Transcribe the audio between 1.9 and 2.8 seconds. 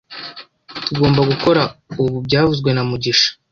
ubu byavuzwe